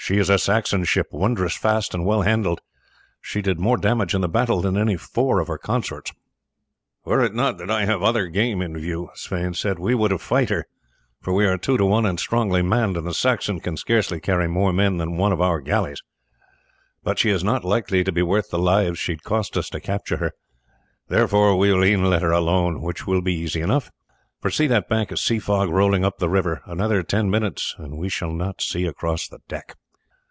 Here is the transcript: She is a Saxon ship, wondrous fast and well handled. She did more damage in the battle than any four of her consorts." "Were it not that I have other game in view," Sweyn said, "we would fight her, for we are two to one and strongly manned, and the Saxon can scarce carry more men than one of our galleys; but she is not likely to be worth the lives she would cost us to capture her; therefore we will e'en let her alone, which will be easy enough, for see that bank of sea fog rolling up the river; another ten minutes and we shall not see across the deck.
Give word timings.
She 0.00 0.16
is 0.16 0.30
a 0.30 0.38
Saxon 0.38 0.84
ship, 0.84 1.08
wondrous 1.12 1.54
fast 1.54 1.92
and 1.92 2.02
well 2.06 2.22
handled. 2.22 2.62
She 3.20 3.42
did 3.42 3.60
more 3.60 3.76
damage 3.76 4.14
in 4.14 4.22
the 4.22 4.28
battle 4.28 4.62
than 4.62 4.74
any 4.74 4.96
four 4.96 5.38
of 5.38 5.48
her 5.48 5.58
consorts." 5.58 6.12
"Were 7.04 7.22
it 7.22 7.34
not 7.34 7.58
that 7.58 7.70
I 7.70 7.84
have 7.84 8.02
other 8.02 8.26
game 8.28 8.62
in 8.62 8.78
view," 8.78 9.10
Sweyn 9.12 9.52
said, 9.52 9.78
"we 9.78 9.94
would 9.94 10.18
fight 10.18 10.48
her, 10.48 10.66
for 11.20 11.34
we 11.34 11.44
are 11.44 11.58
two 11.58 11.76
to 11.76 11.84
one 11.84 12.06
and 12.06 12.18
strongly 12.18 12.62
manned, 12.62 12.96
and 12.96 13.06
the 13.06 13.12
Saxon 13.12 13.60
can 13.60 13.76
scarce 13.76 14.10
carry 14.22 14.48
more 14.48 14.72
men 14.72 14.96
than 14.96 15.18
one 15.18 15.30
of 15.30 15.42
our 15.42 15.60
galleys; 15.60 16.00
but 17.02 17.18
she 17.18 17.28
is 17.28 17.44
not 17.44 17.62
likely 17.62 18.02
to 18.02 18.12
be 18.12 18.22
worth 18.22 18.48
the 18.48 18.58
lives 18.58 18.98
she 18.98 19.12
would 19.12 19.24
cost 19.24 19.58
us 19.58 19.68
to 19.68 19.78
capture 19.80 20.16
her; 20.16 20.32
therefore 21.08 21.54
we 21.54 21.70
will 21.70 21.84
e'en 21.84 22.04
let 22.08 22.22
her 22.22 22.32
alone, 22.32 22.80
which 22.80 23.06
will 23.06 23.20
be 23.20 23.34
easy 23.34 23.60
enough, 23.60 23.90
for 24.40 24.48
see 24.50 24.66
that 24.66 24.88
bank 24.88 25.12
of 25.12 25.18
sea 25.18 25.38
fog 25.38 25.68
rolling 25.68 26.02
up 26.02 26.16
the 26.16 26.30
river; 26.30 26.62
another 26.64 27.02
ten 27.02 27.28
minutes 27.28 27.74
and 27.76 27.98
we 27.98 28.08
shall 28.08 28.32
not 28.32 28.62
see 28.62 28.86
across 28.86 29.28
the 29.28 29.40
deck. 29.48 29.76